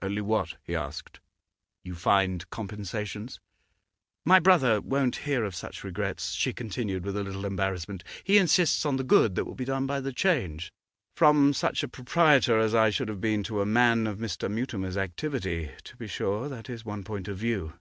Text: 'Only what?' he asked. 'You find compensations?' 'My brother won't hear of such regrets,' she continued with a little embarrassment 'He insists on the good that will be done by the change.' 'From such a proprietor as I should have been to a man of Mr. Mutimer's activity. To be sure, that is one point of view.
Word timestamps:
'Only 0.00 0.22
what?' 0.22 0.56
he 0.62 0.74
asked. 0.74 1.20
'You 1.82 1.94
find 1.94 2.48
compensations?' 2.48 3.38
'My 4.24 4.40
brother 4.40 4.80
won't 4.80 5.14
hear 5.28 5.44
of 5.44 5.54
such 5.54 5.84
regrets,' 5.84 6.30
she 6.30 6.54
continued 6.54 7.04
with 7.04 7.18
a 7.18 7.22
little 7.22 7.44
embarrassment 7.44 8.02
'He 8.24 8.38
insists 8.38 8.86
on 8.86 8.96
the 8.96 9.04
good 9.04 9.34
that 9.34 9.44
will 9.44 9.54
be 9.54 9.66
done 9.66 9.86
by 9.86 10.00
the 10.00 10.10
change.' 10.10 10.72
'From 11.16 11.52
such 11.52 11.82
a 11.82 11.88
proprietor 11.88 12.58
as 12.58 12.74
I 12.74 12.88
should 12.88 13.08
have 13.10 13.20
been 13.20 13.42
to 13.42 13.60
a 13.60 13.66
man 13.66 14.06
of 14.06 14.16
Mr. 14.16 14.50
Mutimer's 14.50 14.96
activity. 14.96 15.70
To 15.84 15.96
be 15.98 16.06
sure, 16.06 16.48
that 16.48 16.70
is 16.70 16.86
one 16.86 17.04
point 17.04 17.28
of 17.28 17.36
view. 17.36 17.74